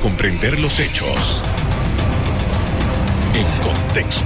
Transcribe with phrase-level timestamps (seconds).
[0.00, 1.42] comprender los hechos
[3.34, 4.24] en contexto.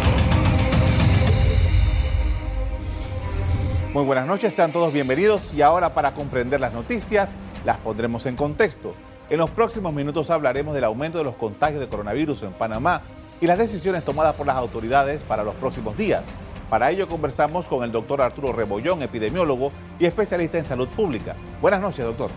[3.92, 7.34] Muy buenas noches, sean todos bienvenidos y ahora para comprender las noticias
[7.64, 8.94] las pondremos en contexto.
[9.30, 13.02] En los próximos minutos hablaremos del aumento de los contagios de coronavirus en Panamá
[13.40, 16.24] y las decisiones tomadas por las autoridades para los próximos días.
[16.68, 21.34] Para ello conversamos con el doctor Arturo Rebollón, epidemiólogo y especialista en salud pública.
[21.60, 22.30] Buenas noches, doctor.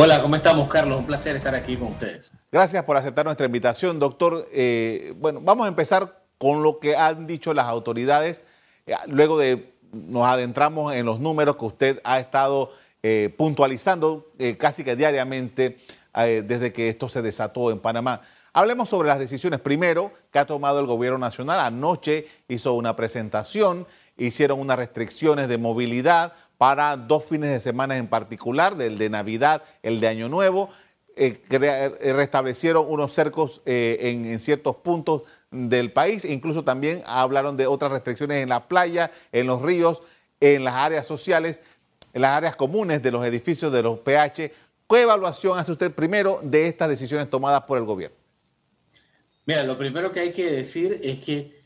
[0.00, 0.96] Hola, ¿cómo estamos, Carlos?
[0.96, 2.30] Un placer estar aquí con ustedes.
[2.52, 4.48] Gracias por aceptar nuestra invitación, doctor.
[4.52, 8.44] Eh, bueno, vamos a empezar con lo que han dicho las autoridades.
[8.86, 12.70] Eh, luego de nos adentramos en los números que usted ha estado
[13.02, 15.78] eh, puntualizando casi que diariamente
[16.14, 18.20] desde que esto se desató en Panamá.
[18.52, 21.58] Hablemos sobre las decisiones primero que ha tomado el gobierno nacional.
[21.58, 23.84] Anoche hizo una presentación,
[24.16, 29.62] hicieron unas restricciones de movilidad para dos fines de semana en particular, el de Navidad,
[29.82, 30.70] el de Año Nuevo.
[31.16, 37.66] Eh, eh, restablecieron unos cercos eh, en, ciertos puntos del país, incluso también hablaron de
[37.66, 40.02] otras restricciones en la playa, en los ríos,
[40.40, 41.60] en las áreas sociales,
[42.12, 44.52] en las áreas comunes de los edificios de los PH.
[44.88, 48.16] ¿Qué evaluación hace usted primero de estas decisiones tomadas por el gobierno?
[49.44, 51.57] Mira, lo primero que hay que decir es que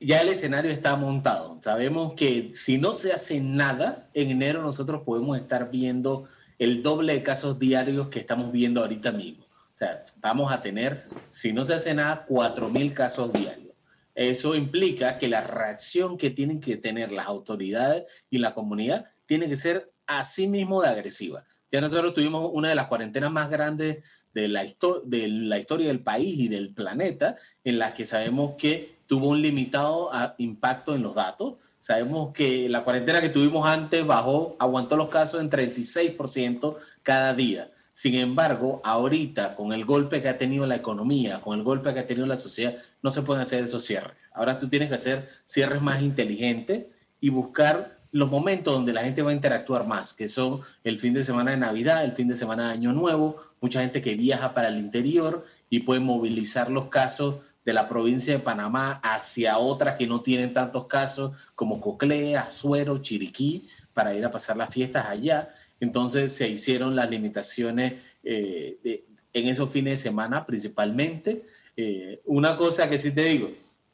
[0.00, 1.58] ya el escenario está montado.
[1.62, 7.14] Sabemos que si no se hace nada, en enero nosotros podemos estar viendo el doble
[7.14, 9.44] de casos diarios que estamos viendo ahorita mismo.
[9.44, 13.72] O sea, vamos a tener, si no se hace nada, 4.000 casos diarios.
[14.14, 19.48] Eso implica que la reacción que tienen que tener las autoridades y la comunidad tiene
[19.48, 21.44] que ser así mismo de agresiva.
[21.70, 24.02] Ya nosotros tuvimos una de las cuarentenas más grandes
[24.34, 24.66] de la,
[25.04, 29.42] de la historia del país y del planeta, en la que sabemos que tuvo un
[29.42, 31.54] limitado ah, impacto en los datos.
[31.80, 37.70] Sabemos que la cuarentena que tuvimos antes bajó, aguantó los casos en 36% cada día.
[37.92, 42.00] Sin embargo, ahorita, con el golpe que ha tenido la economía, con el golpe que
[42.00, 44.12] ha tenido la sociedad, no se pueden hacer esos cierres.
[44.32, 46.86] Ahora tú tienes que hacer cierres más inteligentes
[47.20, 51.12] y buscar los momentos donde la gente va a interactuar más, que son el fin
[51.12, 54.52] de semana de Navidad, el fin de semana de Año Nuevo, mucha gente que viaja
[54.52, 57.36] para el interior y puede movilizar los casos
[57.68, 62.96] de la provincia de Panamá hacia otras que no tienen tantos casos, como Coclé, Azuero,
[62.96, 65.52] Chiriquí, para ir a pasar las fiestas allá.
[65.78, 67.92] Entonces se hicieron las limitaciones
[68.24, 71.44] eh, en esos fines de semana principalmente.
[71.76, 73.50] Eh, una cosa que sí te digo,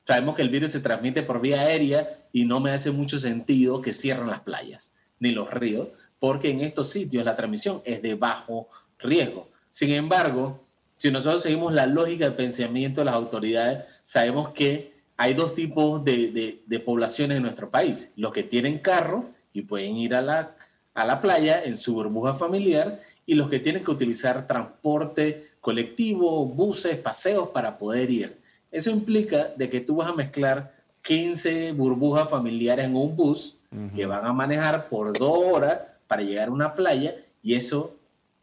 [0.06, 3.82] sabemos que el virus se transmite por vía aérea y no me hace mucho sentido
[3.82, 5.88] que cierren las playas ni los ríos,
[6.20, 8.68] porque en estos sitios la transmisión es de bajo
[9.00, 9.50] riesgo.
[9.72, 10.63] Sin embargo,
[10.96, 16.04] si nosotros seguimos la lógica de pensamiento de las autoridades, sabemos que hay dos tipos
[16.04, 18.12] de, de, poblaciones en nuestro país.
[18.16, 20.56] Los que tienen carro y pueden ir a la,
[20.94, 26.44] a la playa en su burbuja familiar y los que tienen que utilizar transporte colectivo,
[26.46, 28.38] buses, paseos para poder ir.
[28.70, 33.56] Eso implica de que tú vas a mezclar 15 burbujas familiares en un bus
[33.94, 37.96] que van a manejar por dos horas para llegar a una playa y eso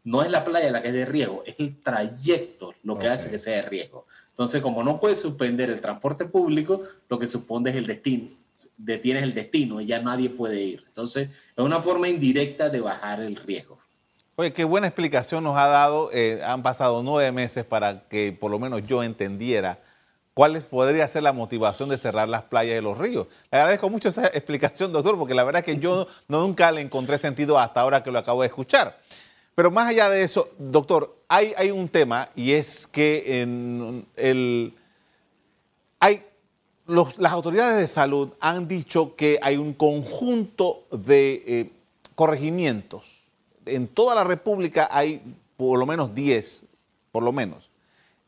[0.04, 3.30] no es la playa la que es de riesgo, es el trayecto lo que hace
[3.30, 4.06] que sea de riesgo.
[4.30, 8.28] Entonces, como no puedes suspender el transporte público, lo que supone es el destino,
[8.76, 10.84] detienes el destino y ya nadie puede ir.
[10.88, 13.78] Entonces, es una forma indirecta de bajar el riesgo.
[14.36, 16.10] Oye, qué buena explicación nos ha dado.
[16.12, 19.78] Eh, han pasado nueve meses para que por lo menos yo entendiera
[20.34, 23.26] ¿Cuál podría ser la motivación de cerrar las playas y los ríos?
[23.50, 26.80] Le agradezco mucho esa explicación, doctor, porque la verdad es que yo no, nunca le
[26.80, 28.98] encontré sentido hasta ahora que lo acabo de escuchar.
[29.54, 33.46] Pero más allá de eso, doctor, hay, un tema y es que
[35.98, 36.24] hay,
[36.86, 41.70] las autoridades de salud han dicho que hay un conjunto de eh,
[42.14, 43.22] corregimientos.
[43.66, 45.22] En toda la República hay
[45.56, 46.62] por lo menos 10,
[47.10, 47.72] por lo menos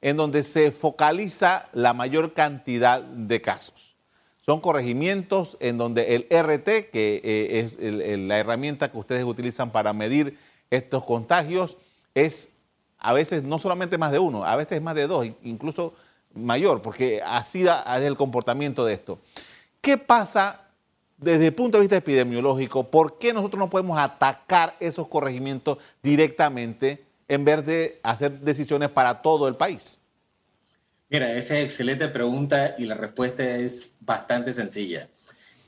[0.05, 3.97] en donde se focaliza la mayor cantidad de casos.
[4.45, 9.95] Son corregimientos en donde el RT, que eh, es la herramienta que ustedes utilizan para
[9.95, 10.37] medir
[10.71, 11.77] estos contagios,
[12.15, 12.51] es
[12.99, 15.95] a veces no solamente más de uno, a veces más de dos, incluso
[16.33, 19.19] mayor, porque así es el comportamiento de esto.
[19.81, 20.63] ¿Qué pasa
[21.19, 22.91] desde el punto de vista epidemiológico?
[22.91, 27.05] ¿Por qué nosotros no podemos atacar esos corregimientos directamente?
[27.29, 29.99] en vez de hacer decisiones para todo el país?
[31.09, 35.09] Mira, esa es excelente pregunta y la respuesta es bastante sencilla.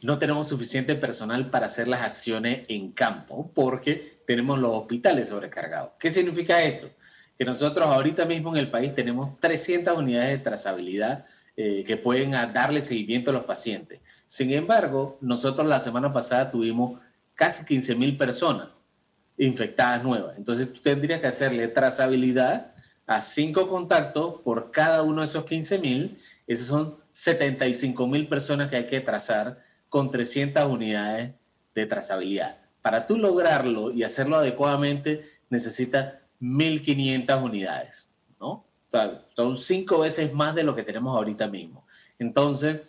[0.06, 5.94] No tenemos suficiente personal para hacer las acciones en campo porque tenemos los hospitales sobrecargados.
[5.98, 6.88] ¿Qué significa esto?
[7.36, 11.24] Que nosotros ahorita mismo en el país tenemos 300 unidades de trazabilidad
[11.56, 13.98] eh, que pueden darle seguimiento a los pacientes.
[14.28, 17.00] Sin embargo, nosotros la semana pasada tuvimos
[17.34, 18.68] casi 15 mil personas
[19.36, 20.38] infectadas nuevas.
[20.38, 22.72] Entonces tú tendrías que hacerle trazabilidad
[23.08, 26.16] a cinco contactos por cada uno de esos 15 mil,
[26.46, 31.32] esos son 75 mil personas que hay que trazar con 300 unidades
[31.74, 32.58] de trazabilidad.
[32.82, 38.08] Para tú lograrlo y hacerlo adecuadamente, necesitas 1.500 unidades,
[38.40, 38.64] ¿no?
[39.34, 41.86] Son cinco veces más de lo que tenemos ahorita mismo.
[42.18, 42.80] Entonces,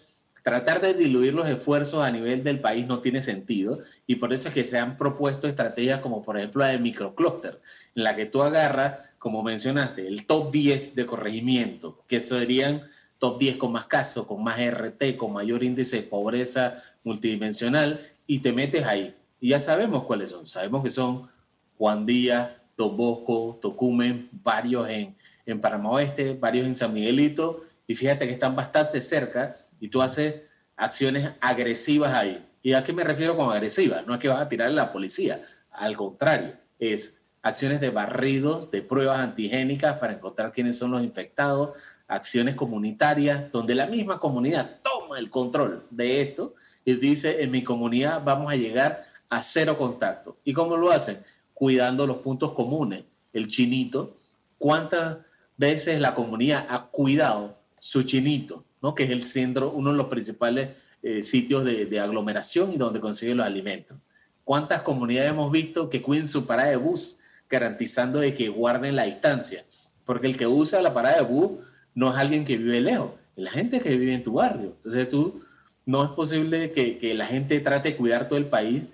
[0.44, 4.48] tratar de diluir los esfuerzos a nivel del país no tiene sentido y por eso
[4.48, 7.60] es que se han propuesto estrategias como por ejemplo la de microcluster,
[7.96, 12.84] en la que tú agarras, como mencionaste, el top 10 de corregimiento, que serían
[13.20, 18.40] top 10 con más casos, con más RT, con mayor índice de pobreza multidimensional y
[18.40, 19.16] te metes ahí.
[19.40, 20.48] Y ya sabemos cuáles son.
[20.48, 21.30] Sabemos que son
[21.78, 25.16] Juan Díaz, Don Bosco, Tocumen, varios en,
[25.46, 30.02] en Panamá Oeste, varios en San Miguelito, y fíjate que están bastante cerca y tú
[30.02, 30.42] haces
[30.76, 32.46] acciones agresivas ahí.
[32.62, 34.06] ¿Y a qué me refiero con agresivas?
[34.06, 35.42] No es que vas a tirar a la policía,
[35.72, 41.78] al contrario, es acciones de barridos, de pruebas antigénicas para encontrar quiénes son los infectados,
[42.08, 46.54] acciones comunitarias, donde la misma comunidad toma el control de esto
[46.86, 50.38] y dice, en mi comunidad vamos a llegar a cero contacto.
[50.44, 51.20] ¿Y cómo lo hacen?
[51.54, 53.04] Cuidando los puntos comunes.
[53.34, 54.16] El chinito,
[54.58, 55.18] ¿cuántas
[55.58, 58.64] veces la comunidad ha cuidado su chinito?
[58.82, 58.96] ¿no?
[58.96, 60.70] que es el centro, uno de los principales
[61.04, 63.98] eh, sitios de, de, aglomeración y donde consiguen los alimentos.
[64.44, 67.20] ¿Cuántas comunidades hemos visto que cuiden su parada de bus,
[67.50, 69.66] garantizando de que guarden la distancia?
[70.06, 71.60] Porque el que usa la parada de bus
[71.98, 74.74] no es alguien que vive lejos, es la gente que vive en tu barrio.
[74.76, 75.42] Entonces tú,
[75.84, 78.88] no es posible que, que la gente trate de cuidar todo el país,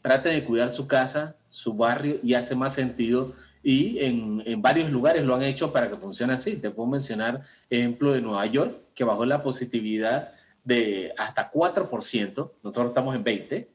[0.00, 4.90] trate de cuidar su casa, su barrio, y hace más sentido y en, en, varios
[4.90, 6.56] lugares lo han hecho para que funcione así.
[6.56, 10.32] Te puedo mencionar ejemplo de Nueva York, que bajó la positividad
[10.64, 13.66] de hasta 4%, nosotros estamos en 20%,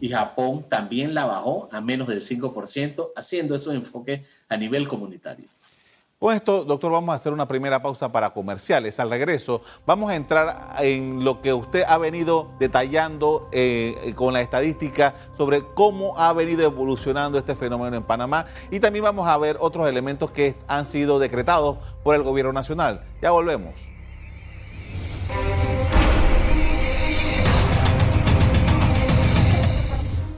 [0.00, 5.44] y Japón también la bajó a menos del 5%, haciendo esos enfoques a nivel comunitario.
[6.18, 8.98] Con esto, doctor, vamos a hacer una primera pausa para comerciales.
[8.98, 14.40] Al regreso, vamos a entrar en lo que usted ha venido detallando eh, con la
[14.40, 19.58] estadística sobre cómo ha venido evolucionando este fenómeno en Panamá y también vamos a ver
[19.60, 23.02] otros elementos que han sido decretados por el gobierno nacional.
[23.20, 23.93] Ya volvemos.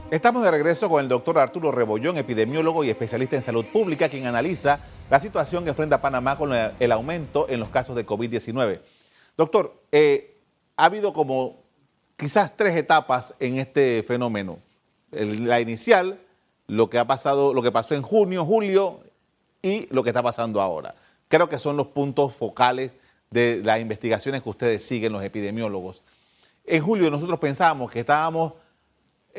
[0.09, 4.25] Estamos de regreso con el doctor Arturo Rebollón, epidemiólogo y especialista en salud pública, quien
[4.25, 8.79] analiza la situación que enfrenta Panamá con el aumento en los casos de COVID-19.
[9.35, 10.37] Doctor, eh,
[10.77, 11.61] ha habido como
[12.15, 14.59] quizás tres etapas en este fenómeno.
[15.11, 16.21] la inicial,
[16.67, 19.01] lo que ha pasado, lo que pasó en junio, julio
[19.61, 20.95] y lo que está pasando ahora.
[21.27, 22.95] Creo que son los puntos focales
[23.29, 26.01] de las investigaciones que ustedes siguen, los epidemiólogos.
[26.63, 28.53] En julio nosotros pensábamos que estábamos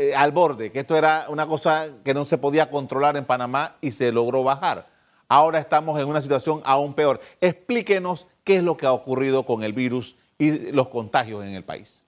[0.00, 3.78] eh, al borde, que esto era una cosa que no se podía controlar en Panamá
[3.80, 4.86] y se logró bajar.
[5.26, 7.20] Ahora estamos en una situación aún peor.
[7.40, 11.64] Explíquenos qué es lo que ha ocurrido con el virus y los contagios en el
[11.64, 12.04] país.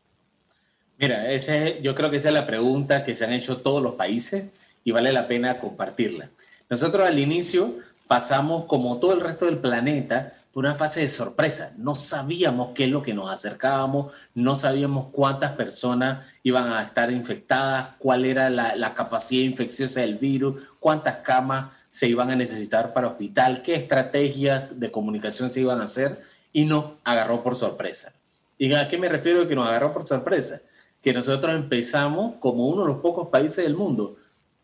[0.99, 3.95] Mira, ese, yo creo que esa es la pregunta que se han hecho todos los
[3.95, 4.51] países
[4.85, 6.31] y vale la pena compartirla.
[6.69, 7.75] Nosotros al inicio
[8.07, 11.73] pasamos, como todo el resto del planeta, por una fase de sorpresa.
[11.77, 17.11] No sabíamos qué es lo que nos acercábamos, no sabíamos cuántas personas iban a estar
[17.13, 23.09] infectadas, cuál era la, capacidad infecciosa del virus, cuántas camas se iban a necesitar para
[23.09, 26.21] hospital, qué estrategias de comunicación se iban a hacer
[26.53, 28.13] y nos agarró por sorpresa.
[28.59, 30.61] ¿Y a qué me refiero que nos agarró por sorpresa?
[31.03, 34.17] Que nosotros empezamos como uno de los pocos países del mundo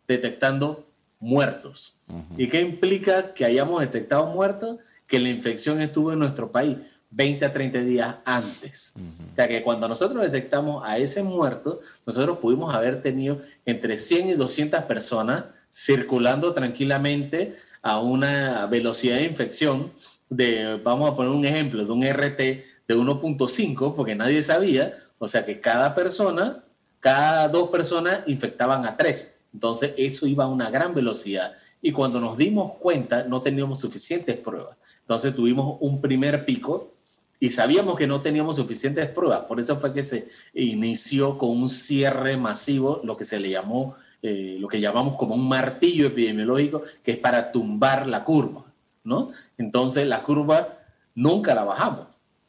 [0.07, 0.85] detectando
[1.19, 1.95] muertos.
[2.37, 4.77] ¿Y qué implica que hayamos detectado muertos?
[5.07, 6.77] Que la infección estuvo en nuestro país
[7.11, 8.95] 20 a 30 días antes.
[9.33, 14.29] O sea que cuando nosotros detectamos a ese muerto, nosotros pudimos haber tenido entre 100
[14.31, 15.45] y 200 personas
[15.75, 19.93] circulando tranquilamente a una velocidad de infección
[20.29, 25.29] de, vamos a poner un ejemplo, de un RT de 1.5, porque nadie sabía, o
[25.29, 26.65] sea que cada persona,
[27.01, 29.37] cada dos personas infectaban a tres.
[29.53, 31.55] Entonces eso iba a una gran velocidad.
[31.83, 34.77] Y cuando nos dimos cuenta, no teníamos suficientes pruebas.
[35.01, 36.93] Entonces tuvimos un primer pico
[37.39, 39.41] y sabíamos que no teníamos suficientes pruebas.
[39.41, 43.95] Por eso fue que se inició con un cierre masivo, lo que se le llamó,
[44.23, 48.65] eh, lo que llamamos como un martillo epidemiológico, que es para tumbar la curva,
[49.05, 49.31] ¿no?
[49.59, 50.79] Entonces la curva
[51.15, 52.07] nunca la bajamos.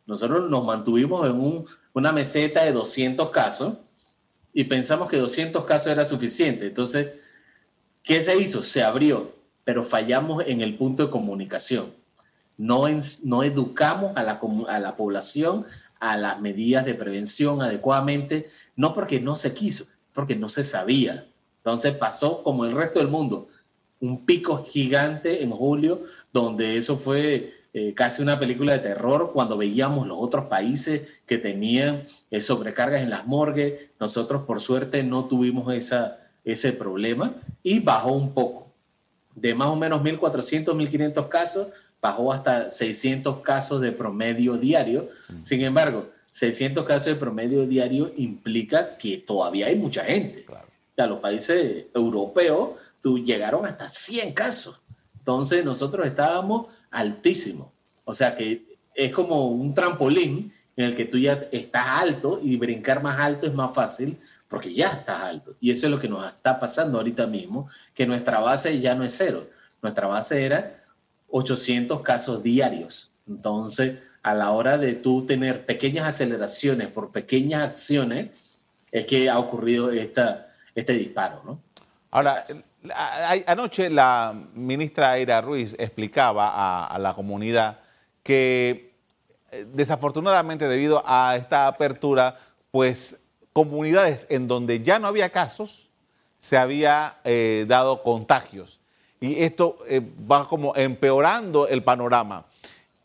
[0.07, 3.73] Nosotros nos mantuvimos en una meseta de 200 casos
[4.53, 6.67] y pensamos que 200 casos era suficiente.
[6.67, 7.13] Entonces,
[8.07, 8.63] ¿qué se hizo?
[8.63, 11.97] Se abrió, pero fallamos en el punto de comunicación
[12.57, 12.85] no,
[13.23, 15.65] no educamos a la, a la población
[15.99, 21.25] a las medidas de prevención adecuadamente, no porque no se quiso, porque no se sabía.
[21.57, 23.47] Entonces pasó como el resto del mundo.
[23.99, 29.57] un pico gigante en julio, donde eso fue eh, casi una película de terror cuando
[29.57, 33.89] veíamos los otros países que tenían eh, sobrecargas en las morgues.
[33.99, 38.71] Nosotros, por suerte, no tuvimos esa, ese problema y bajó un poco.
[39.35, 41.67] De más o menos 1.400, 1.500 casos,
[42.01, 45.09] bajó hasta 600 casos de promedio diario.
[45.43, 50.45] Sin embargo, 600 casos de promedio diario implica que todavía hay mucha gente.
[50.97, 54.79] Ya los países europeos tú, llegaron hasta 100 casos.
[55.19, 57.67] Entonces nosotros estábamos altísimos.
[58.05, 62.55] O sea que es como un trampolín en el que tú ya estás alto y
[62.55, 65.55] brincar más alto es más fácil porque ya estás alto.
[65.59, 69.03] Y eso es lo que nos está pasando ahorita mismo, que nuestra base ya no
[69.03, 69.47] es cero.
[69.81, 70.81] Nuestra base era
[71.29, 73.11] 800 casos diarios.
[73.27, 78.57] Entonces, a la hora de tú tener pequeñas aceleraciones por pequeñas acciones,
[78.91, 81.61] es que ha ocurrido esta, este disparo, ¿no?
[82.09, 82.41] Ahora,
[83.45, 87.79] anoche la ministra Aira Ruiz explicaba a, la comunidad
[88.23, 88.93] que
[89.51, 92.37] eh, desafortunadamente debido a esta apertura,
[92.71, 93.17] pues
[93.57, 95.87] comunidades en donde ya no había casos,
[96.37, 98.79] se había eh, dado contagios.
[99.19, 99.99] Y esto eh,
[100.31, 102.45] va como empeorando el panorama.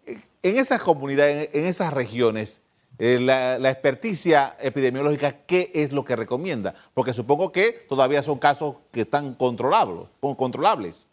[0.05, 2.61] En esas comunidades, en esas regiones,
[2.99, 6.75] eh, la, experticia epidemiológica, ¿qué es lo que recomienda?
[6.93, 10.09] Porque supongo que todavía son casos que están controlables.
[10.21, 11.07] controlables.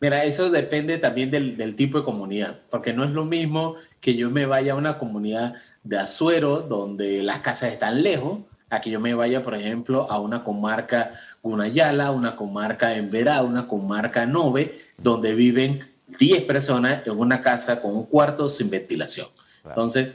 [0.00, 4.30] Mira, eso depende también del, tipo de comunidad, porque no es lo mismo que yo
[4.30, 5.54] me vaya a una comunidad
[5.84, 8.38] de Azuero, donde las casas están lejos,
[8.70, 13.42] a que yo me vaya, por ejemplo, a una comarca Gunayala, una comarca en Verá,
[13.42, 15.80] una comarca Nove, donde viven
[16.18, 19.26] 10 personas en una casa con un cuarto sin ventilación.
[19.66, 20.14] Entonces,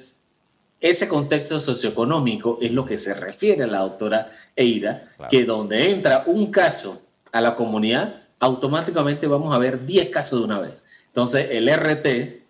[0.80, 6.24] ese contexto socioeconómico es lo que se refiere a la doctora Eira, que donde entra
[6.26, 7.02] un caso
[7.32, 10.86] a la comunidad, automáticamente vamos a ver 10 casos de una vez.
[11.08, 12.44] Entonces, el RT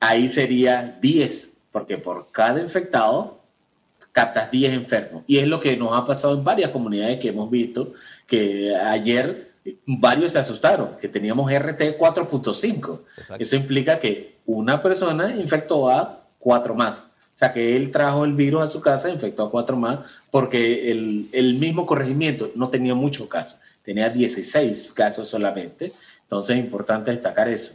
[0.00, 3.38] ahí sería 10, porque por cada infectado
[4.10, 5.22] captas 10 enfermos.
[5.28, 7.92] Y es lo que nos ha pasado en varias comunidades que hemos visto,
[8.26, 9.52] que ayer
[9.86, 12.98] varios se asustaron, que teníamos RT 4.5.
[13.38, 17.11] Eso implica que una persona infectó a cuatro más.
[17.42, 19.98] Sea, que él trajo el virus a su casa, infectó a cuatro más,
[20.30, 25.92] porque el, el mismo corregimiento no tenía muchos casos, tenía 16 casos solamente.
[26.22, 27.74] Entonces es importante destacar eso.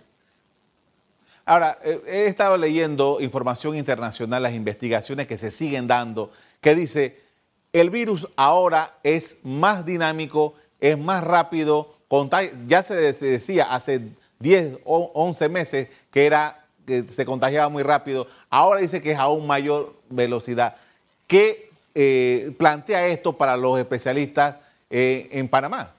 [1.44, 6.32] Ahora, eh, he estado leyendo información internacional, las investigaciones que se siguen dando,
[6.62, 7.20] que dice,
[7.74, 11.94] el virus ahora es más dinámico, es más rápido,
[12.68, 14.02] ya se decía hace
[14.40, 19.20] 10 o 11 meses que era que se contagiaba muy rápido, ahora dice que es
[19.20, 20.78] aún mayor velocidad.
[21.28, 24.56] ¿Qué eh, plantea esto para los especialistas
[24.90, 25.92] eh, en Panamá?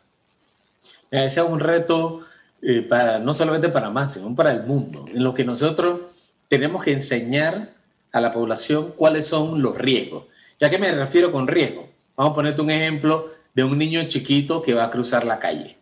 [1.11, 2.23] Ese es un reto
[2.62, 6.00] eh, para, no solamente Panamá, sino para el mundo, en lo que nosotros
[6.49, 7.71] tenemos que enseñar
[8.11, 10.25] a la población cuáles son los riesgos.
[10.59, 11.87] ¿Ya que me refiero con riesgo?
[12.16, 15.76] Vamos a ponerte un ejemplo de un niño chiquito que va a cruzar la calle.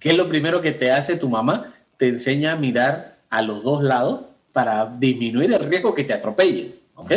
[0.00, 1.72] ¿Qué es lo primero que te hace tu mamá?
[1.96, 6.74] Te enseña a mirar a los dos lados para disminuir el riesgo que te atropellen.
[6.94, 7.12] ¿Ok?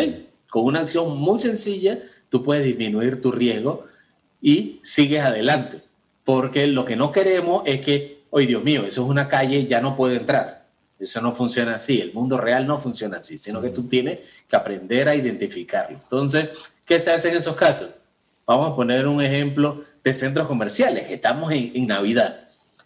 [0.49, 1.99] Con una acción muy sencilla,
[2.29, 3.85] tú puedes disminuir tu riesgo
[4.41, 5.81] y sigues adelante.
[6.23, 9.81] Porque lo que no queremos es que, oye Dios mío, eso es una calle, ya
[9.81, 10.63] no puedo entrar.
[10.99, 11.99] Eso no funciona así.
[11.99, 15.99] El mundo real no funciona así, sino que tú tienes que aprender a identificarlo.
[16.01, 16.49] Entonces,
[16.85, 17.89] ¿qué se hace en esos casos?
[18.45, 22.41] Vamos a poner un ejemplo de centros comerciales, que estamos en, Navidad.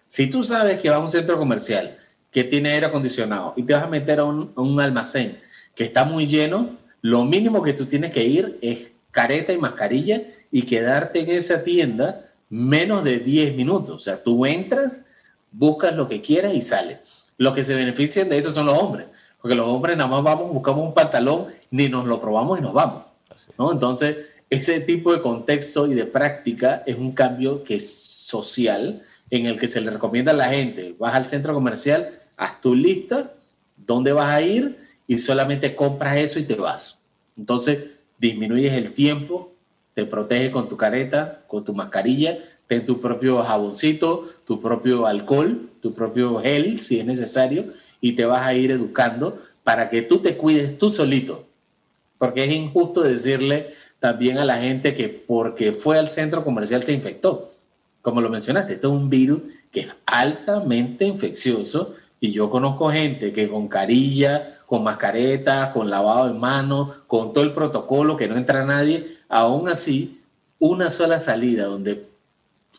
[0.10, 1.98] Si tú sabes que vas a un centro comercial
[2.38, 5.40] que tiene aire acondicionado y te vas a meter a un, un, almacén
[5.74, 6.70] que está muy lleno,
[7.02, 11.64] lo mínimo que tú tienes que ir es careta y mascarilla y quedarte en esa
[11.64, 13.96] tienda menos de 10 minutos.
[13.96, 15.02] O sea, tú entras,
[15.52, 17.00] buscas lo que quieras y sales.
[17.40, 19.08] Los que se benefician de eso son los hombres,
[19.42, 22.74] porque los hombres nada más vamos, buscamos un pantalón, ni nos lo probamos y nos
[22.74, 23.02] vamos.
[23.58, 23.72] ¿no?
[23.72, 24.16] Entonces,
[24.52, 29.02] ese tipo de contexto y de práctica es un cambio que es social,
[29.32, 32.76] en el que se le recomienda a la gente, vas al centro comercial, haz tu
[32.76, 33.34] lista,
[33.76, 34.78] dónde vas a ir
[35.08, 36.98] y solamente compras eso y te vas.
[37.38, 37.86] Entonces,
[38.20, 39.52] disminuyes el tiempo,
[39.94, 45.70] te proteges con tu careta, con tu mascarilla, ten tu propio jaboncito, tu propio alcohol,
[45.82, 47.66] tu propio gel, si es necesario,
[48.02, 51.46] y te vas a ir educando para que tú te cuides tú solito.
[52.18, 56.92] Porque es injusto decirle también a la gente que porque fue al centro comercial te
[56.92, 57.52] infectó.
[58.02, 59.42] Como lo mencionaste, esto es un virus
[59.72, 66.28] que es altamente infeccioso y yo conozco gente que con carilla, con mascareta, con lavado
[66.28, 70.22] de manos, con todo el protocolo, que no entra nadie, aún así,
[70.60, 72.06] una sola salida donde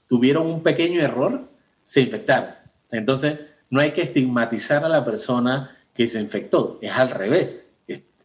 [0.07, 1.49] tuvieron un pequeño error,
[1.87, 2.51] se infectaron.
[2.91, 3.39] Entonces,
[3.71, 7.63] no hay que estigmatizar a la persona que se infectó, es al revés.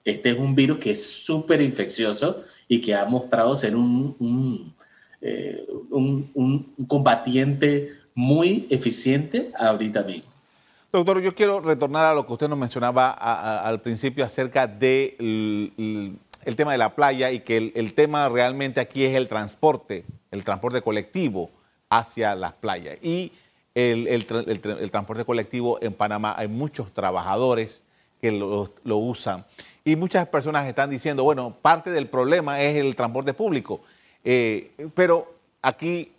[0.05, 4.73] Este es un virus que es súper infeccioso y que ha mostrado ser un, un,
[5.21, 5.65] eh,
[6.87, 10.32] combatiente muy eficiente ahorita mismo.
[10.93, 16.15] Doctor, yo quiero retornar a lo que usted nos mencionaba al principio acerca del de
[16.45, 20.43] el, tema de la playa y que el, tema realmente aquí es el transporte, el
[20.43, 21.49] transporte colectivo
[21.89, 22.99] hacia las playas.
[23.01, 23.31] Y
[23.73, 24.23] el,
[24.91, 27.81] transporte colectivo en Panamá hay muchos trabajadores
[28.21, 29.45] que lo, usan.
[29.83, 33.81] Y muchas personas están diciendo, bueno, parte del problema es el transporte público.
[34.23, 36.11] Eh, pero aquí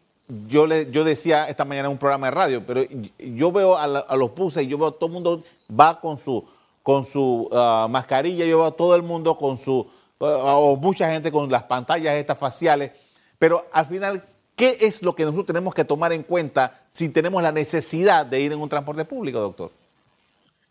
[0.48, 2.82] yo, le, yo decía esta mañana en un programa de radio, pero
[3.18, 6.44] yo veo a, los buses yo veo a todo el mundo va con su,
[6.82, 9.86] con su ah, mascarilla, yo veo a todo el mundo con su,
[10.20, 12.92] ah, o mucha gente con las pantallas estas faciales,
[13.38, 14.22] pero al final,
[14.56, 18.40] ¿qué es lo que nosotros tenemos que tomar en cuenta si tenemos la necesidad de
[18.40, 19.70] ir en un transporte público, doctor?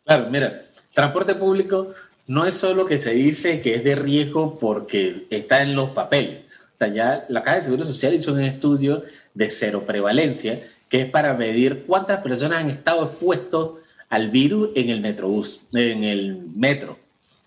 [0.05, 1.89] Claro, mira, transporte público
[2.27, 6.43] no es solo que se dice que es de riesgo porque está en los papeles.
[6.83, 11.09] Sea, ya la Caja de Seguro Social hizo un estudio de cero prevalencia, que es
[11.09, 16.99] para medir cuántas personas han estado expuestos al virus en el metrobús, en el metro.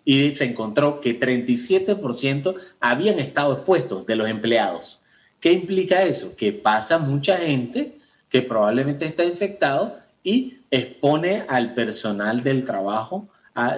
[0.04, 4.98] Y se encontró que 37% habían estado expuestos de los empleados.
[5.40, 6.34] ¿Qué implica eso?
[6.34, 7.96] Que pasa mucha gente
[8.28, 13.28] que probablemente está infectado y expone al personal del trabajo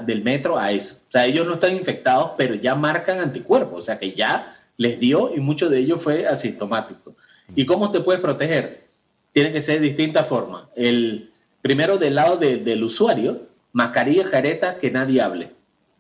[0.05, 0.97] del metro a eso.
[1.09, 4.99] O sea, ellos no están infectados, pero ya marcan anticuerpos, o sea que ya les
[4.99, 7.15] dio y mucho de ellos fue asintomático.
[7.55, 8.85] ¿Y cómo te puedes proteger?
[9.33, 10.65] Tiene que ser de distintas formas.
[10.75, 11.31] El
[11.61, 13.43] primero del lado del usuario,
[13.73, 15.51] mascarilla, jareta, que nadie hable.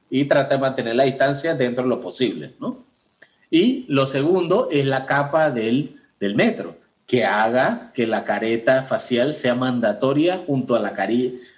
[0.08, 2.85] Y trata de mantener la distancia dentro de lo posible, ¿no?
[3.50, 9.35] Y lo segundo es la capa del, del metro, que haga que la careta facial
[9.35, 10.94] sea mandatoria junto a la,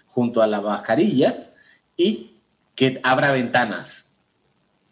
[0.07, 1.49] junto a la mascarilla
[1.97, 2.31] y
[2.75, 4.09] que abra ventanas.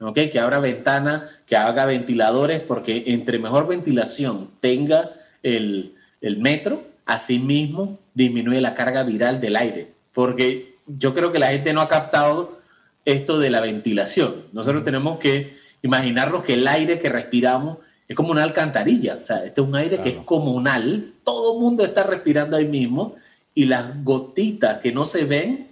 [0.00, 0.18] ¿Ok?
[0.33, 5.11] Que abra ventanas, que haga ventiladores, porque entre mejor ventilación tenga
[5.42, 9.88] el, el metro, asimismo disminuye la carga viral del aire.
[10.12, 12.58] Porque yo creo que la gente no ha captado
[13.04, 14.34] esto de la ventilación.
[14.52, 19.18] Nosotros tenemos que imaginarnos que el aire que respiramos es como una alcantarilla.
[19.22, 21.12] O sea, este es un aire que es comunal.
[21.24, 23.14] Todo el mundo está respirando ahí mismo
[23.54, 25.68] y las gotitas que no se ven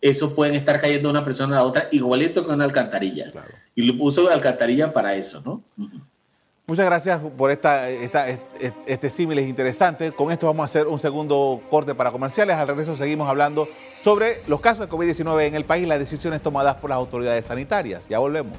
[0.00, 3.32] eso pueden estar cayendo de una persona a la otra, igualito que una alcantarilla.
[3.74, 5.62] Y lo puso alcantarilla para eso, ¿no?
[6.66, 10.12] Muchas gracias por esta, esta, este símil es interesante.
[10.12, 12.56] Con esto vamos a hacer un segundo corte para comerciales.
[12.56, 13.68] Al regreso seguimos hablando
[14.04, 17.46] sobre los casos de COVID-19 en el país y las decisiones tomadas por las autoridades
[17.46, 18.08] sanitarias.
[18.08, 18.56] Ya volvemos.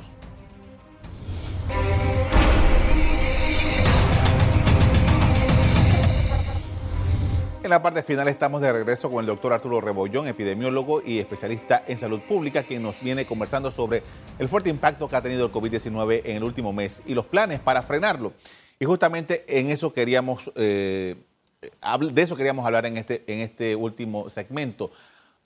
[7.63, 11.83] En la parte final estamos de regreso con el doctor Arturo Rebollón, epidemiólogo y especialista
[11.87, 14.01] en salud pública, quien nos viene conversando sobre
[14.39, 17.59] el fuerte impacto que ha tenido el COVID-19 en el último mes y los planes
[17.59, 18.33] para frenarlo.
[18.79, 21.17] Y justamente en eso queríamos, eh,
[21.61, 24.91] de eso queríamos hablar en este, en este último segmento.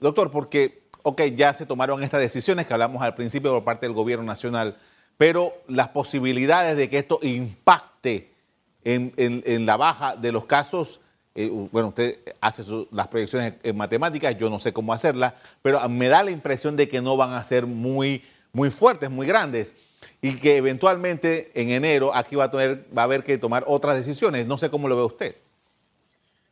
[0.00, 3.94] Doctor, porque, ok, ya se tomaron estas decisiones que hablamos al principio por parte del
[3.94, 4.78] gobierno nacional,
[5.18, 8.32] pero las posibilidades de que esto impacte
[8.84, 11.00] en la baja de los casos
[11.36, 16.08] eh, bueno, usted hace las proyecciones en matemáticas, yo no sé cómo hacerlas, pero me
[16.08, 19.74] da la impresión de que no van a ser muy, muy fuertes, muy grandes,
[20.22, 23.96] y que eventualmente en enero aquí va a, tener, va a haber que tomar otras
[23.96, 24.46] decisiones.
[24.46, 25.36] No sé cómo lo ve usted.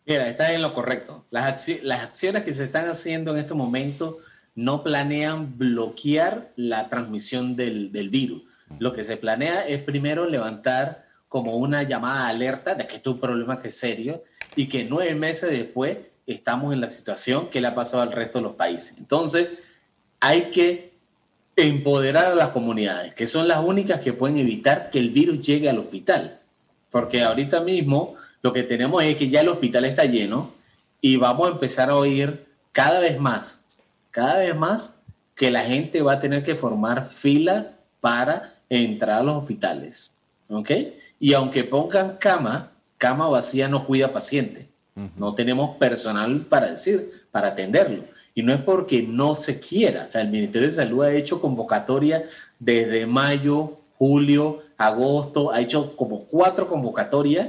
[0.05, 1.25] Mira, está en lo correcto.
[1.31, 4.19] Las, las acciones que se están haciendo en este momento
[4.55, 8.43] no planean bloquear la transmisión del virus.
[8.79, 11.04] Lo que se planea es primero levantar
[11.35, 14.23] como una llamada alerta de que esto es un problema que es serio
[14.55, 18.39] y que nueve meses después estamos en la situación que le ha pasado al resto
[18.39, 18.95] de los países.
[18.99, 19.49] Entonces,
[20.21, 20.93] hay que
[21.57, 25.69] empoderar a las comunidades, que son las únicas que pueden evitar que el virus llegue
[25.69, 26.39] al hospital.
[26.93, 30.53] Porque ahorita mismo lo que tenemos es que ya el hospital está lleno
[31.01, 33.61] y vamos a empezar a oír cada vez más,
[34.13, 34.95] cada vez más
[35.35, 40.14] que la gente va a tener que formar fila para entrar a los hospitales.
[40.49, 40.71] ¿Ok?
[41.19, 44.69] Y aunque pongan cama, cama vacía no cuida paciente.
[45.17, 48.05] No tenemos personal para decir, para atenderlo.
[48.33, 50.07] Y no es porque no se quiera.
[50.09, 52.25] O sea, el Ministerio de Salud ha hecho convocatoria
[52.61, 57.49] desde mayo, julio, agosto, ha hecho como cuatro convocatorias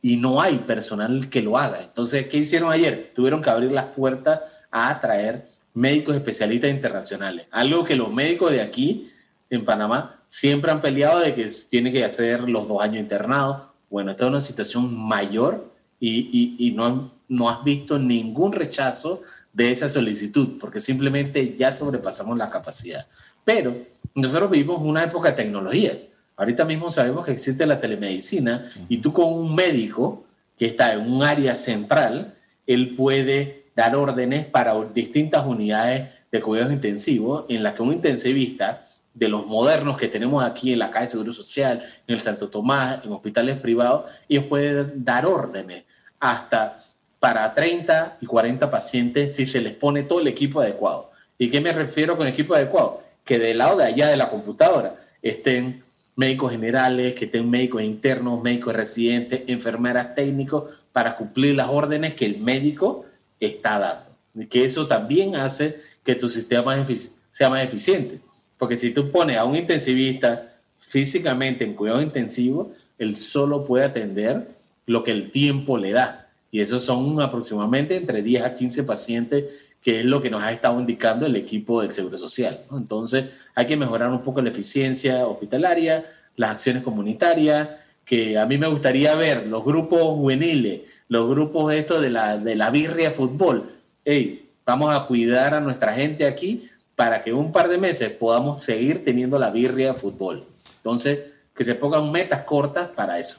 [0.00, 1.82] y no hay personal que lo haga.
[1.82, 3.12] Entonces, ¿qué hicieron ayer?
[3.14, 4.40] Tuvieron que abrir las puertas
[4.70, 7.46] a atraer médicos especialistas internacionales.
[7.50, 9.10] Algo que los médicos de aquí,
[9.50, 13.62] en Panamá, siempre han peleado de que tiene que hacer los dos años internados.
[13.90, 19.70] Bueno, esta es una situación mayor y, y, no, no has visto ningún rechazo de
[19.70, 23.06] esa solicitud, porque simplemente ya sobrepasamos la capacidad.
[23.44, 23.74] Pero
[24.14, 25.98] nosotros vivimos una época de tecnología.
[26.36, 30.24] Ahorita mismo sabemos que existe la telemedicina y tú con un médico
[30.58, 32.34] que está en un área central,
[32.66, 38.85] él puede dar órdenes para distintas unidades de cuidados intensivos en las que un intensivista
[39.16, 42.48] de los modernos que tenemos aquí en la Caja de Seguro Social, en el Santo
[42.48, 45.84] Tomás, en hospitales privados, ellos pueden dar órdenes
[46.20, 46.84] hasta
[47.18, 51.10] para 30 y 40 pacientes si se les pone todo el equipo adecuado.
[51.38, 53.02] ¿Y qué me refiero con equipo adecuado?
[53.24, 55.82] Que del lado de allá de la computadora estén
[56.14, 62.26] médicos generales, que estén médicos internos, médicos residentes, enfermeras técnicos, para cumplir las órdenes que
[62.26, 63.06] el médico
[63.40, 64.10] está dando.
[64.34, 66.76] Y que eso también hace que tu sistema
[67.30, 68.25] sea más eficiente.
[68.58, 74.48] Porque si tú pones a un intensivista físicamente en cuidado intensivo, él solo puede atender
[74.86, 76.28] lo que el tiempo le da.
[76.50, 79.44] Y esos son aproximadamente entre 10 a 15 pacientes,
[79.82, 82.60] que es lo que nos ha estado indicando el equipo del Seguro Social.
[82.72, 87.68] Entonces, hay que mejorar un poco la eficiencia hospitalaria, las acciones comunitarias,
[88.04, 92.54] que a mí me gustaría ver los grupos juveniles, los grupos estos de la, de
[92.54, 93.68] la birria fútbol.
[94.04, 98.62] Hey, vamos a cuidar a nuestra gente aquí para que un par de meses podamos
[98.62, 100.44] seguir teniendo la birria fútbol.
[100.78, 103.38] Entonces, que se pongan metas cortas para eso.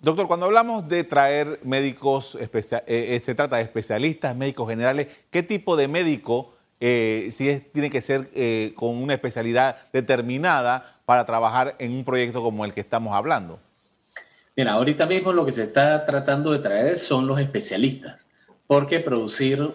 [0.00, 2.48] Doctor, cuando hablamos de traer médicos, eh,
[2.86, 8.00] eh, se trata de especialistas, médicos generales, ¿qué tipo de médico, eh, si tiene que
[8.00, 8.28] ser
[8.74, 13.60] con una especialidad determinada para trabajar en un proyecto como el que estamos hablando?
[14.56, 18.28] Mira, ahorita mismo lo que se está tratando de traer son los especialistas,
[18.72, 19.70] porque producir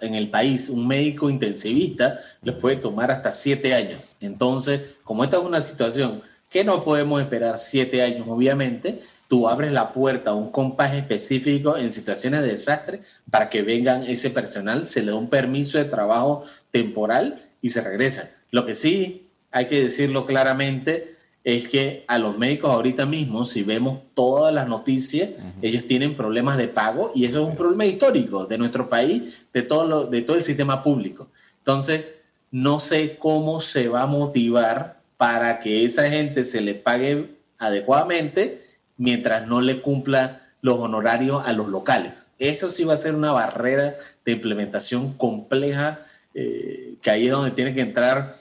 [0.00, 4.16] en el país un médico intensivista les puede tomar hasta siete años.
[4.20, 9.70] Entonces, como esta es una situación que no podemos esperar siete años, obviamente, tú abres
[9.70, 14.88] la puerta a un compás específico en situaciones de desastre para que vengan ese personal,
[14.88, 18.30] se le da un permiso de trabajo temporal y se regresan.
[18.50, 21.09] Lo que sí hay que decirlo claramente
[21.42, 25.30] es que a los médicos ahorita mismo, si vemos todas las noticias,
[25.62, 29.62] ellos tienen problemas de pago y eso es un problema histórico de nuestro país, de
[29.62, 31.28] todo, lo, de todo el sistema público.
[31.58, 32.04] Entonces,
[32.50, 38.62] no sé cómo se va a motivar para que esa gente se le pague adecuadamente
[38.96, 42.28] mientras no le cumpla los honorarios a los locales.
[42.38, 46.00] Eso sí va a ser una barrera de implementación compleja,
[46.34, 48.36] eh, que ahí es donde tiene que entrar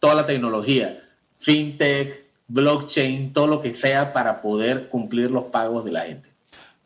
[0.00, 1.02] toda la tecnología,
[1.36, 2.21] fintech,
[2.52, 6.28] blockchain, todo lo que sea para poder cumplir los pagos de la gente.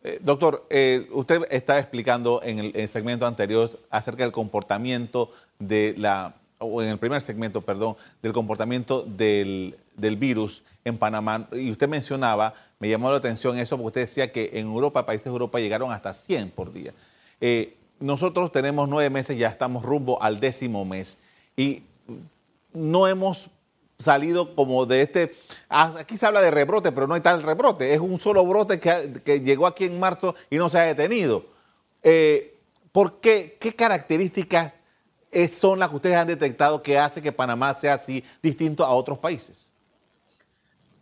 [0.02, 6.34] Eh, doctor, eh, usted está explicando en el, segmento anterior acerca del comportamiento de la,
[6.58, 11.48] o en el primer segmento, perdón, del comportamiento del, del virus en Panamá.
[11.52, 15.24] Y usted mencionaba me llamó la atención eso porque usted decía que en Europa, países
[15.24, 16.92] de Europa, llegaron hasta 100 por día.
[17.40, 21.18] Eh, nosotros tenemos nueve meses, ya estamos rumbo al décimo mes
[21.56, 21.82] y
[22.74, 23.48] no hemos
[23.98, 25.36] salido como de este,
[25.68, 28.78] ah, aquí se habla de rebrote, pero no hay tal rebrote, es un solo brote
[28.78, 31.46] que, llegó aquí en marzo y no se ha detenido.
[32.02, 32.58] Eh,
[32.92, 33.56] ¿Por qué?
[33.60, 34.72] ¿Qué características
[35.58, 39.18] son las que ustedes han detectado que hace que Panamá sea así distinto a otros
[39.18, 39.66] países?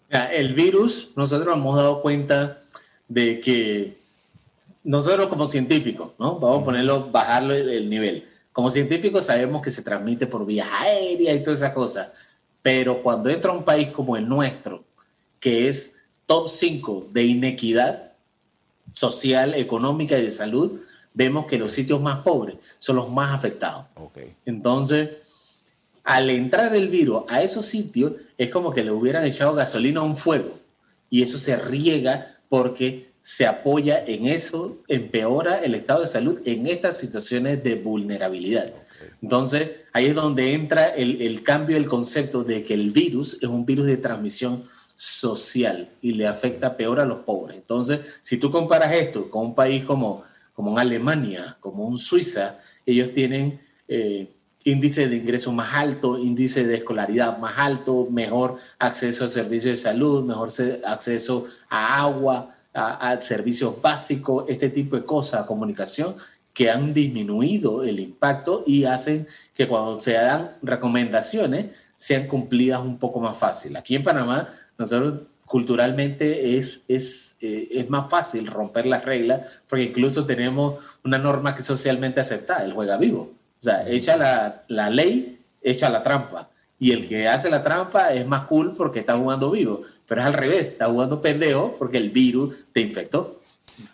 [0.08, 2.62] El virus, nosotros hemos dado cuenta
[3.08, 3.96] de que
[4.84, 6.38] nosotros como científicos, ¿no?
[6.38, 8.28] Vamos a ponerlo, bajarlo el, nivel.
[8.52, 12.12] Como científicos sabemos que se transmite por vía aérea y todas esas cosas,
[12.64, 14.82] pero cuando entra un país como el nuestro,
[15.38, 18.12] que es top 5 de inequidad
[18.90, 20.80] social, económica y de salud,
[21.12, 23.84] vemos que los sitios más pobres son los más afectados.
[23.94, 24.34] Okay.
[24.46, 25.10] Entonces,
[26.04, 30.04] al entrar el virus a esos sitios, es como que le hubieran echado gasolina a
[30.04, 30.58] un fuego.
[31.10, 36.66] Y eso se riega porque se apoya en eso, empeora el estado de salud en
[36.66, 38.72] estas situaciones de vulnerabilidad.
[39.22, 43.48] Entonces, ahí es donde entra el, el cambio del concepto de que el virus es
[43.48, 44.64] un virus de transmisión
[44.96, 47.56] social y le afecta peor a los pobres.
[47.56, 53.12] Entonces, si tú comparas esto con un país como, como Alemania, como un Suiza, ellos
[53.12, 54.28] tienen eh,
[54.64, 59.82] índice de ingreso más alto, índice de escolaridad más alto, mejor acceso a servicios de
[59.90, 60.48] salud, mejor
[60.86, 66.16] acceso a agua, a, servicios básicos, este tipo de cosas, comunicación,
[66.54, 71.66] que han disminuido el impacto y hacen que cuando se dan recomendaciones
[71.98, 73.76] sean cumplidas un poco más fácil.
[73.76, 79.84] Aquí en Panamá, nosotros culturalmente es, es, eh, es más fácil romper las reglas porque
[79.84, 83.32] incluso tenemos una norma que es socialmente aceptada, el juega vivo.
[83.58, 86.48] O sea, echa la, la ley, echa la trampa.
[86.78, 89.82] Y el que hace la trampa es más cool porque está jugando vivo.
[90.06, 93.40] Pero es al revés, está jugando pendejo porque el virus te infectó.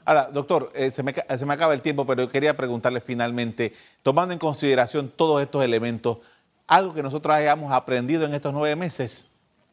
[0.05, 4.33] Ahora, doctor, eh, se, me, se me acaba el tiempo, pero quería preguntarle finalmente, tomando
[4.33, 6.19] en consideración todos estos elementos,
[6.67, 9.27] algo que nosotros hayamos aprendido en estos nueve meses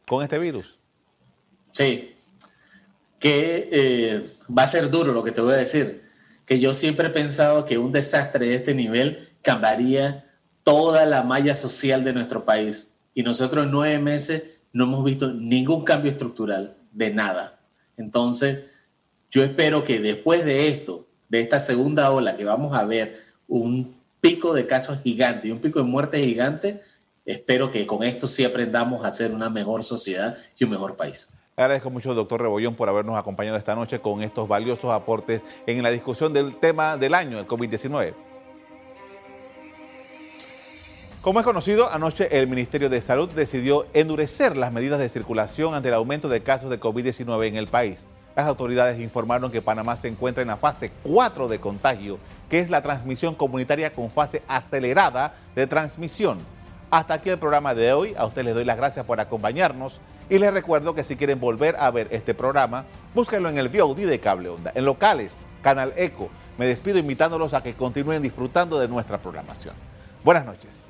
[0.07, 0.77] con este virus.
[1.71, 2.15] Sí,
[3.19, 6.03] que eh, va a ser duro lo que te voy a decir,
[6.45, 10.25] que yo siempre he pensado que un desastre de este nivel cambiaría
[10.63, 12.91] toda la malla social de nuestro país.
[13.13, 17.59] Y nosotros en nueve meses no hemos visto ningún cambio estructural de nada.
[17.97, 18.65] Entonces,
[19.29, 23.95] yo espero que después de esto, de esta segunda ola, que vamos a ver un
[24.21, 26.81] pico de casos gigante y un pico de muertes gigante,
[27.25, 31.29] espero que con esto sí aprendamos a ser una mejor sociedad y un mejor país.
[31.55, 35.89] Agradezco mucho, doctor Rebollón, por habernos acompañado esta noche con estos valiosos aportes en la
[35.89, 38.13] discusión del tema del año, el COVID-19.
[41.21, 45.89] Como es conocido, anoche el Ministerio de Salud decidió endurecer las medidas de circulación ante
[45.89, 48.07] el aumento de casos de COVID-19 en el país.
[48.37, 52.19] Las autoridades informaron que Panamá se encuentra en la fase 4 de contagio,
[52.51, 56.37] que es la transmisión comunitaria con fase acelerada de transmisión.
[56.91, 58.13] Hasta aquí el programa de hoy.
[58.15, 61.77] A ustedes les doy las gracias por acompañarnos y les recuerdo que si quieren volver
[61.79, 66.29] a ver este programa, búsquenlo en el VOD de Cable Onda, en locales, Canal Eco.
[66.59, 69.73] Me despido invitándolos a que continúen disfrutando de nuestra programación.
[70.23, 70.86] Buenas noches.